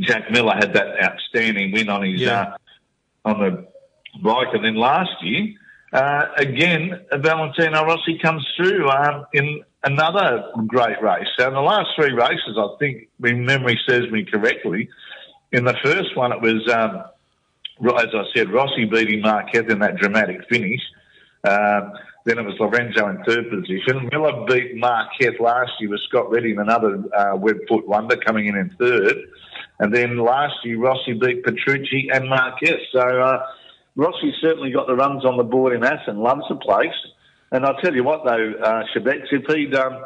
[0.00, 2.40] Jack Miller had that outstanding win on his Yeah.
[2.42, 2.56] uh,
[3.26, 3.66] on the
[4.22, 5.54] bike, and then last year,
[5.92, 11.28] uh, again, Valentino Rossi comes through um, in another great race.
[11.38, 14.88] So in the last three races, I think, if memory serves me correctly,
[15.52, 17.04] in the first one it was, um,
[17.98, 20.80] as I said, Rossi beating Marquez in that dramatic finish.
[21.48, 21.92] Um,
[22.24, 24.08] then it was Lorenzo in third position.
[24.10, 28.70] Miller beat Marquez last year with Scott Redding, another uh, webfoot wonder, coming in in
[28.78, 29.14] third.
[29.78, 32.80] And then last year, Rossi beat Petrucci and Marquez.
[32.92, 33.44] So uh,
[33.96, 36.94] Rossi certainly got the runs on the board in Assen, loves the place.
[37.52, 40.04] And I'll tell you what, though, uh, if he'd um,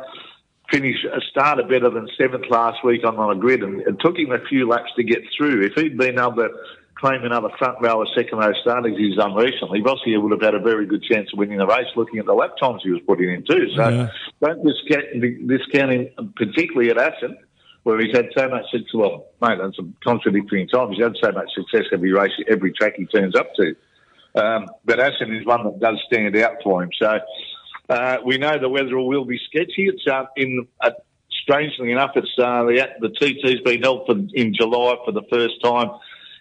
[0.71, 4.19] finished a starter better than seventh last week on, on a grid, and it took
[4.19, 6.49] him a few laps to get through, if he'd been able to
[6.99, 10.55] claiming another front row or second row starters he's done recently, Rossi would have had
[10.55, 13.01] a very good chance of winning the race looking at the lap times he was
[13.07, 13.69] putting in too.
[13.77, 14.11] So Yeah.
[14.43, 17.39] don't discount, discount him, particularly at Assen,
[17.85, 18.95] where he's had so much success.
[18.95, 20.97] Well, mate, that's some contradictory times.
[20.97, 23.77] He's had so much success every race, every track he turns up to.
[24.35, 26.91] Um, but Assen is one that does stand out for him.
[27.01, 27.19] So
[27.89, 29.87] uh, we know the weather will be sketchy.
[29.87, 30.67] It's uh, in.
[30.81, 30.91] Uh,
[31.43, 35.55] strangely enough, it's uh, the the TT's been held for, in July for the first
[35.63, 35.89] time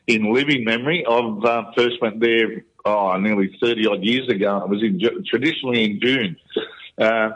[0.08, 1.06] in living memory.
[1.06, 4.64] I've uh, first went there oh nearly thirty odd years ago.
[4.64, 6.38] It was in traditionally in June.
[6.98, 7.30] Uh,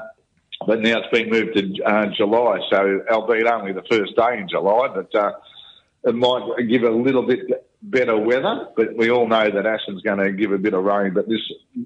[0.65, 4.47] but now it's been moved to uh, July, so albeit only the first day in
[4.47, 5.31] July, but uh,
[6.03, 8.67] it might give a little bit better weather.
[8.75, 11.13] But we all know that Assen's going to give a bit of rain.
[11.13, 11.41] But this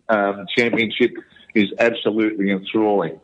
[0.09, 1.11] um, championship
[1.53, 3.19] is absolutely enthralling.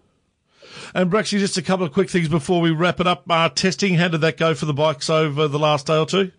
[0.93, 3.23] And Braxy, just a couple of quick things before we wrap it up.
[3.29, 6.31] Uh, testing, how did that go for the bikes over the last day or two?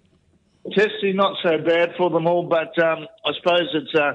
[0.71, 4.13] Testing not so bad for them all, but um, I suppose it's uh,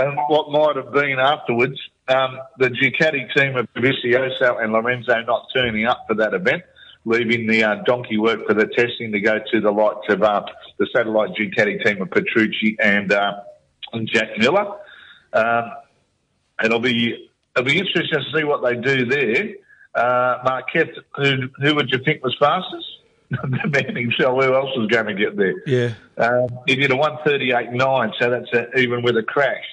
[0.00, 1.78] um, what might have been afterwards.
[2.08, 6.64] Um, the Ducati team of Vizioso and Lorenzo not turning up for that event,
[7.04, 10.42] leaving the uh, donkey work for the testing to go to the likes of uh,
[10.78, 13.40] the satellite Ducati team of Petrucci and, uh,
[13.92, 14.66] and Jack Miller.
[15.32, 15.70] Um,
[16.64, 19.54] it'll be it'll be interesting to see what they do there.
[19.94, 22.86] Uh, Marquette, who who would you think was fastest?
[23.30, 24.44] The man himself.
[24.44, 25.62] Who else is going to get there?
[25.66, 25.94] Yeah.
[26.16, 29.64] Um, he did a 138.9, so that's a, even with a crash.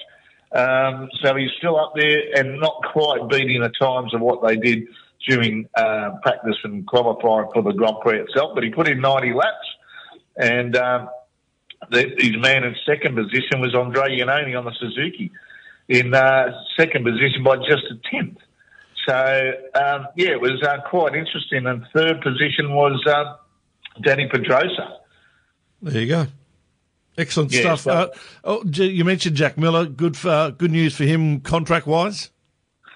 [0.52, 4.56] Um, so he's still up there and not quite beating the times of what they
[4.56, 4.86] did
[5.28, 8.52] during uh, practice and qualifying for the Grand Prix itself.
[8.54, 9.66] But he put in 90 laps,
[10.36, 11.08] and um,
[11.90, 15.32] the, his man in second position was Andre Iannone on the Suzuki,
[15.88, 18.38] in uh, second position by just a tenth.
[19.08, 21.66] So um, yeah, it was uh, quite interesting.
[21.66, 23.36] And third position was uh,
[24.02, 24.98] Dani Pedrosa.
[25.82, 26.26] There you go.
[27.16, 27.86] Excellent Yeah, stuff.
[27.86, 28.08] uh,
[28.42, 29.86] oh, you mentioned Jack Miller.
[29.86, 32.30] Good for, good news for him contract wise.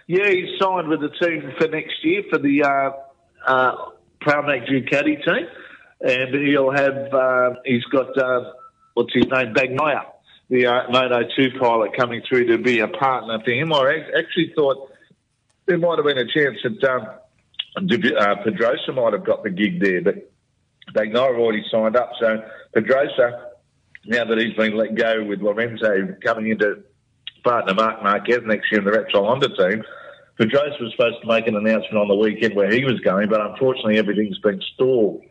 [0.09, 2.91] Yeah, he's signed with the team for next year for the uh,
[3.47, 3.77] uh,
[4.23, 5.47] Pramac Ducati team,
[6.01, 7.13] and he'll have.
[7.13, 8.53] Uh, he's got uh,
[8.95, 10.05] what's his name, Bagnaia,
[10.49, 13.73] the uh, Moto Two pilot, coming through to be a partner for him.
[13.73, 14.91] I actually thought
[15.67, 17.07] there might have been a chance that um,
[17.77, 20.33] uh, Pedrosa might have got the gig there, but
[20.95, 22.13] Bagnaia already signed up.
[22.21, 22.43] So
[22.75, 23.49] Pedrosa,
[24.07, 26.83] now that he's been let go with Lorenzo coming into
[27.45, 29.85] partner Marc Marquez next year in the Repsol Honda team.
[30.39, 33.41] Pedrosa was supposed to make an announcement on the weekend where he was going, but
[33.41, 35.23] unfortunately everything's been stalled.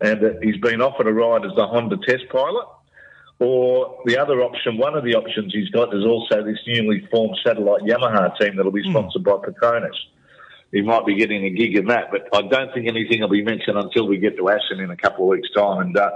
[0.00, 2.66] And he's been offered a ride as the Honda test pilot.
[3.38, 7.36] Or the other option, one of the options he's got is also this newly formed
[7.44, 8.92] satellite Yamaha team that'll be hmm.
[8.92, 9.96] sponsored by Petronas.
[10.72, 13.42] He might be getting a gig in that, but I don't think anything will be
[13.42, 15.80] mentioned until we get to Assen in a couple of weeks' time.
[15.80, 16.10] And uh,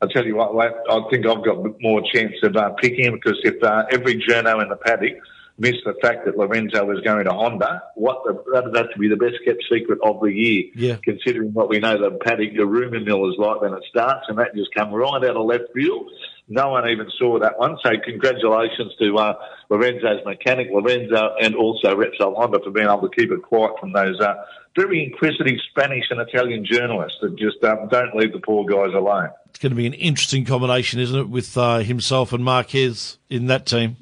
[0.00, 0.50] I'll tell you what,
[0.90, 4.60] I think I've got more chance of uh, picking him because if uh, every journo
[4.60, 5.14] in the paddock
[5.58, 9.08] missed the fact that Lorenzo was going to Honda, what the, that'd have to be
[9.08, 10.64] the best kept secret of the year.
[10.74, 10.96] Yeah.
[11.04, 14.38] Considering what we know the paddock, the rumour mill is like when it starts, and
[14.38, 16.10] that just come right out of left field.
[16.48, 17.78] No one even saw that one.
[17.84, 19.34] So congratulations to uh,
[19.70, 23.92] Lorenzo's mechanic, Lorenzo, and also Repsol Honda for being able to keep it quiet from
[23.92, 24.34] those uh,
[24.76, 29.30] very inquisitive Spanish and Italian journalists that just um, don't leave the poor guys alone.
[29.50, 33.46] It's going to be an interesting combination, isn't it, with uh, himself and Marquez in
[33.46, 33.96] that team?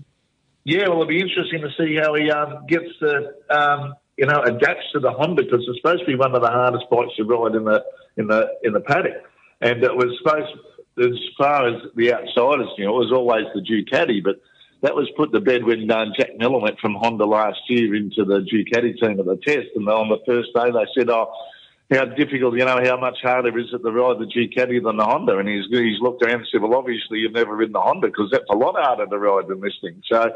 [0.64, 4.42] Yeah, well, it'll be interesting to see how he um, gets the, um, you know,
[4.42, 7.24] adapts to the Honda because it's supposed to be one of the hardest bikes to
[7.24, 7.82] ride in the
[8.16, 9.24] in the in the paddock,
[9.60, 10.52] and it was supposed
[11.00, 14.36] as far as the outsiders, you know, it was always the Ducati, but
[14.82, 18.24] that was put to bed when uh, Jack Miller went from Honda last year into
[18.24, 21.32] the Ducati team at the test, and on the first day they said, "Oh,
[21.90, 25.04] how difficult, you know, how much harder is it to ride the Ducati than the
[25.04, 28.06] Honda?" And he's he's looked around and said, "Well, obviously you've never ridden the Honda
[28.06, 30.32] because that's a lot harder to ride than this thing." So,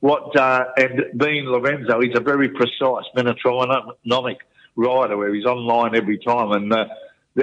[0.00, 4.38] what uh, and being Lorenzo, he's a very precise metronomic
[4.76, 6.86] rider where he's online every time, and uh,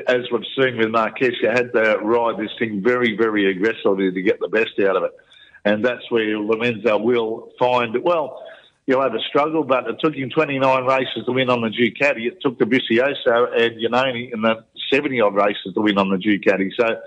[0.07, 4.21] as we've seen with Marquez, you had to ride this thing very, very aggressively to
[4.21, 5.11] get the best out of it,
[5.63, 8.41] and that's where Lorenzo will find well.
[8.87, 12.27] You'll have a struggle, but it took him 29 races to win on the Ducati.
[12.27, 16.17] It took the Vicioso and Iannone in the 70 odd races to win on the
[16.17, 16.69] Ducati.
[16.77, 17.01] So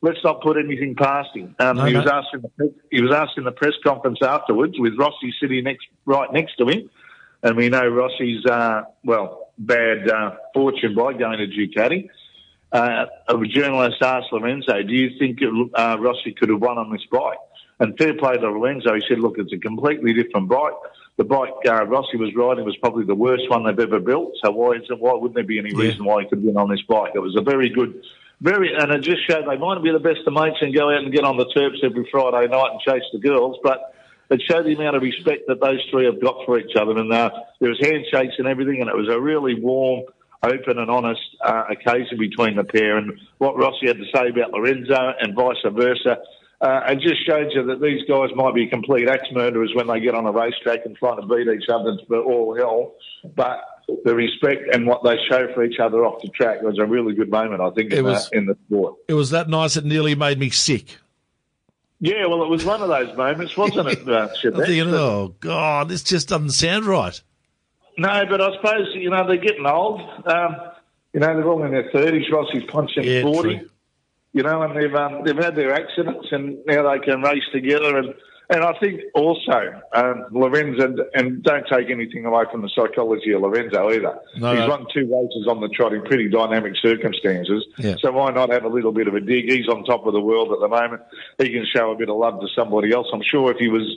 [0.00, 1.56] let's not put anything past him.
[1.58, 2.02] Um, No, he no.
[2.02, 5.64] was asked in the he was asked in the press conference afterwards with Rossi sitting
[5.64, 6.88] next right next to him,
[7.42, 12.08] and we know Rossi's uh, well bad uh, fortune by going to Ducati.
[12.74, 17.04] Uh, a journalist asked Lorenzo, "Do you think uh, Rossi could have won on this
[17.10, 17.38] bike?"
[17.78, 20.74] And fair play to Lorenzo, he said, "Look, it's a completely different bike.
[21.16, 24.32] The bike uh, Rossi was riding was probably the worst one they've ever built.
[24.44, 26.68] So why is it, why wouldn't there be any reason why he could win on
[26.68, 27.12] this bike?
[27.14, 28.02] It was a very good
[28.40, 31.02] very, and it just showed they might be the best of mates and go out
[31.02, 33.94] and get on the turps every Friday night and chase the girls, but
[34.30, 36.98] it showed the amount of respect that those three have got for each other.
[36.98, 40.04] And uh, there was handshakes and everything, and it was a really warm,
[40.44, 42.96] open and honest uh, occasion between the pair.
[42.96, 46.18] And what Rossi had to say about Lorenzo and vice versa,
[46.60, 50.00] uh, it just shows you that these guys might be complete axe murderers when they
[50.00, 52.94] get on a racetrack and trying to beat each other for all hell.
[53.34, 53.64] But
[54.04, 57.14] the respect and what they show for each other off the track was a really
[57.14, 58.96] good moment, I think, in, was, the, in the sport.
[59.08, 60.98] It was that nice it nearly made me sick.
[62.00, 66.02] Yeah, well, it was one of those moments, wasn't it, uh, thinking, oh, God, this
[66.02, 67.20] just doesn't sound right.
[67.96, 70.00] No, but I suppose, you know, they're getting old.
[70.26, 70.56] Um,
[71.12, 72.30] you know, they're all in their 30s.
[72.32, 73.58] Rossi's punching yeah, 40.
[73.58, 73.68] True.
[74.32, 77.98] You know, and they've, um, they've had their accidents and now they can race together
[77.98, 78.14] and
[78.50, 83.32] and I think also um, Lorenzo, and, and, don't take anything away from the psychology
[83.32, 84.18] of Lorenzo either.
[84.36, 84.68] No, He's no.
[84.68, 87.64] won two races on the trot in pretty dynamic circumstances.
[87.78, 87.94] Yeah.
[88.00, 89.50] So why not have a little bit of a dig?
[89.50, 91.02] He's on top of the world at the moment.
[91.38, 93.06] He can show a bit of love to somebody else.
[93.14, 93.88] I'm sure if he was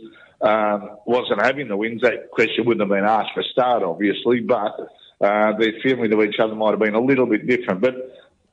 [0.42, 4.40] um, wasn't having the wins, that question wouldn't have been asked for start, obviously.
[4.42, 4.78] But
[5.22, 7.82] uh, their feeling to each other might have been a little bit different.
[7.82, 7.96] But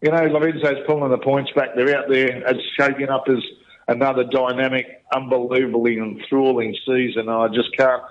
[0.01, 1.71] you know, Lorenzo's pulling the points back.
[1.75, 2.47] They're out there.
[2.47, 3.43] It's shaping up as
[3.89, 7.29] another dynamic, unbelievably enthralling season.
[7.29, 8.03] I just can't,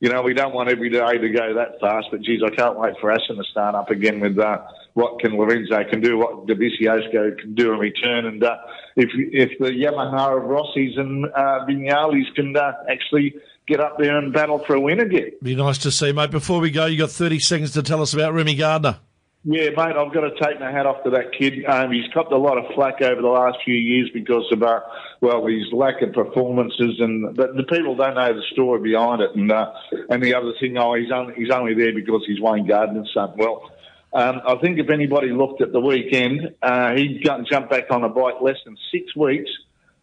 [0.00, 2.78] you know, we don't want every day to go that fast, but geez, I can't
[2.78, 4.58] wait for Assen to start up again with uh,
[4.94, 8.56] what can Lorenzo can do, what Dovizioso can do in return, and uh,
[8.96, 13.34] if if the Yamaha of Rossi's and uh, Viñales can uh, actually
[13.66, 15.32] get up there and battle for a win again.
[15.42, 16.30] Be nice to see, mate.
[16.30, 18.98] Before we go, you got 30 seconds to tell us about Remy Gardner.
[19.44, 21.64] Yeah, mate, I've got to take my hat off to that kid.
[21.64, 24.80] Um, he's copped a lot of flack over the last few years because of, uh,
[25.20, 29.34] well, his lack of performances, and but the people don't know the story behind it.
[29.34, 29.72] And uh,
[30.10, 33.32] and the other thing, oh, he's only he's only there because he's Wayne Gardner's son.
[33.36, 33.68] Well,
[34.14, 38.08] um, I think if anybody looked at the weekend, uh, he'd jump back on a
[38.08, 39.50] bike less than six weeks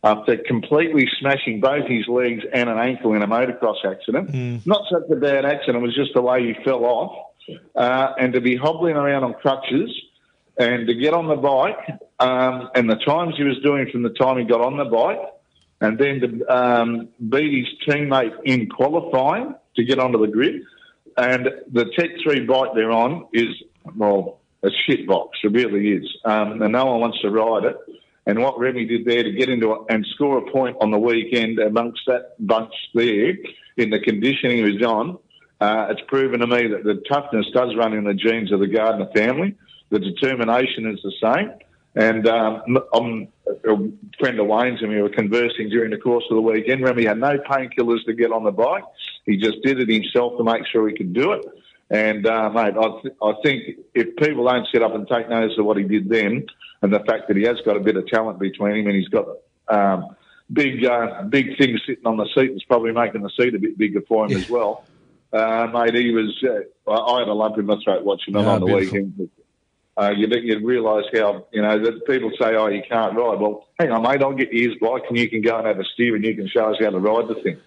[0.04, 4.32] after completely smashing both his legs and an ankle in a motocross accident.
[4.32, 4.66] Mm.
[4.66, 7.30] Not such a bad accident; it was just the way he fell off
[7.76, 9.90] uh, and to be hobbling around on crutches
[10.58, 14.10] and to get on the bike um, and the times he was doing from the
[14.10, 15.20] time he got on the bike
[15.82, 20.62] and then to um, beat his teammate in qualifying to get onto the grid.
[21.18, 23.48] And the Tech 3 bike they're on is,
[23.96, 25.40] well, a shit box.
[25.44, 26.18] It really is.
[26.26, 27.78] Um, and no one wants to ride it.
[28.26, 31.00] And what Remy did there to get into it and score a point on the
[31.00, 33.34] weekend amongst that bunch there
[33.78, 35.18] in the conditioning he was on
[35.62, 38.68] uh, it's proven to me that the toughness does run in the genes of the
[38.68, 39.56] Gardner family.
[39.90, 41.52] The determination is the same.
[41.96, 43.76] And um, I'm a
[44.20, 46.84] friend of Wayne's and we were conversing during the course of the weekend.
[46.84, 48.84] Remy had no painkillers to get on the bike.
[49.26, 51.46] He just did it himself to make sure he could do it.
[51.90, 53.64] And, uh, mate, I, th- I think
[53.96, 56.46] if people don't sit up and take notice of what he did then
[56.82, 59.08] and the fact that he has got a bit of talent between him and he's
[59.08, 59.26] got
[59.68, 60.16] um,
[60.52, 63.78] big, uh, big things sitting on the seat that's probably making the seat a bit
[63.78, 64.38] bigger for him yeah.
[64.38, 64.86] as well.
[65.32, 66.44] Uh, mate, he was.
[66.44, 68.94] Uh, I had a lump in my throat watching him on the beautiful.
[68.94, 69.30] weekend.
[69.96, 73.68] Uh, you you realise how you know that people say, "Oh, you can't ride." Well,
[73.78, 74.24] hang on, mate.
[74.24, 76.34] I'll get you his bike, and you can go and have a steer, and you
[76.34, 77.58] can show us how to ride the thing.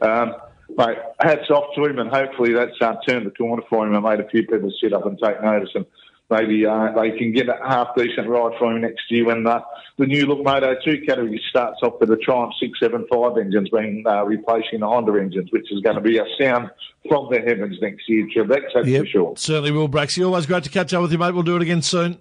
[0.00, 0.34] Um,
[0.76, 4.04] mate, hats off to him, and hopefully that's uh, turned the corner for him and
[4.04, 5.70] made a few people sit up and take notice.
[5.74, 5.86] And
[6.30, 9.60] maybe uh, they can get a half decent ride for him next year when uh,
[9.98, 14.24] the new look Moto 2 category starts off with the Triumph 675 engines being uh,
[14.24, 16.70] replacing the Honda engines, which is going to be a sound
[17.08, 19.34] from the heavens next year, Trebek, that's yep, for sure.
[19.36, 20.24] Certainly will, Braxy.
[20.24, 21.34] Always great to catch up with you, mate.
[21.34, 22.18] We'll do it again soon.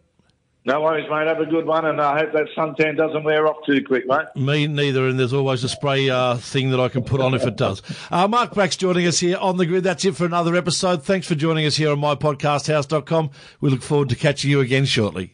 [0.65, 1.27] No worries, mate.
[1.27, 4.27] Have a good one, and I hope that suntan doesn't wear off too quick, mate.
[4.35, 7.45] Me neither, and there's always a spray uh, thing that I can put on if
[7.45, 7.81] it does.
[8.09, 9.83] Uh, Mark Brax joining us here on the grid.
[9.83, 11.03] That's it for another episode.
[11.03, 13.31] Thanks for joining us here on mypodcasthouse.com.
[13.59, 15.33] We look forward to catching you again shortly.